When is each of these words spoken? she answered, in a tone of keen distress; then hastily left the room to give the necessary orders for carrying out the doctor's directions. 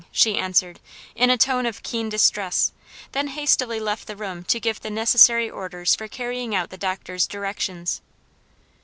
she 0.11 0.35
answered, 0.35 0.79
in 1.13 1.29
a 1.29 1.37
tone 1.37 1.67
of 1.67 1.83
keen 1.83 2.09
distress; 2.09 2.71
then 3.11 3.27
hastily 3.27 3.79
left 3.79 4.07
the 4.07 4.15
room 4.15 4.43
to 4.43 4.59
give 4.59 4.81
the 4.81 4.89
necessary 4.89 5.47
orders 5.47 5.95
for 5.95 6.07
carrying 6.07 6.55
out 6.55 6.71
the 6.71 6.75
doctor's 6.77 7.27
directions. 7.27 8.01